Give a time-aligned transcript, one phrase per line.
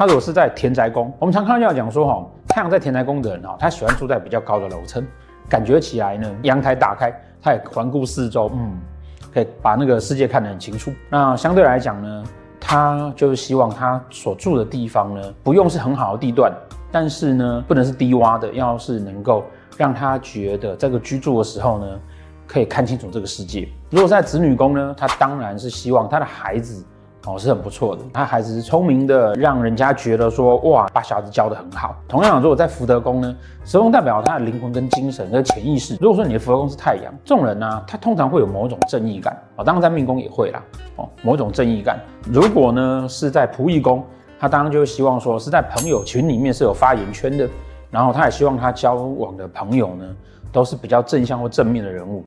[0.00, 5.06] 他如果是在田宅宫，我们常看到讲说哈，太阳在田宅宫的人哈，他喜欢住在比较高的楼层，
[5.46, 8.80] 感觉起来呢，阳台打开，他也环顾四周，嗯，
[9.30, 10.90] 可以把那个世界看得很清楚。
[11.10, 12.24] 那相对来讲呢，
[12.58, 16.50] 他就是希望他所住的地方呢，不用是很好的地段，
[16.90, 19.44] 但是呢，不能是低洼的，要是能够
[19.76, 22.00] 让他觉得这个居住的时候呢，
[22.46, 23.68] 可以看清楚这个世界。
[23.90, 26.82] 如果是在子女宫呢，他当然是希望他的孩子。
[27.26, 28.02] 哦，是很不错的。
[28.14, 31.94] 他孩子是聪明的，让人家觉得说哇，把小孩子教得很好。
[32.08, 35.98] 同样，如果在福德宫呢，福德宫代表他的灵魂跟精神跟潜意识。
[36.00, 39.36] 如果说你的福德宫是太阳，这种人呢、他通常会有某种正义感。
[39.56, 40.62] 哦，当然在命宫也会啦。
[40.96, 42.00] 哦，某种正义感。
[42.24, 44.02] 如果呢是在仆役宫，
[44.38, 47.46] 他当然就会希望说是在朋友群里面是有发言权的。
[47.90, 50.04] 然后他也希望他交往的朋友呢，
[50.50, 52.18] 都是比较正向或正面的人物。